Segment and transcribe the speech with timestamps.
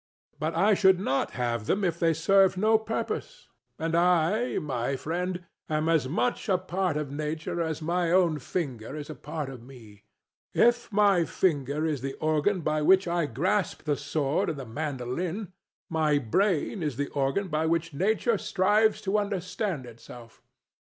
[0.39, 0.53] DON JUAN.
[0.53, 3.49] But I should not have them if they served no purpose.
[3.77, 8.95] And I, my friend, am as much a part of Nature as my own finger
[8.95, 10.05] is a part of me.
[10.55, 15.49] If my finger is the organ by which I grasp the sword and the mandoline,
[15.87, 20.41] my brain is the organ by which Nature strives to understand itself.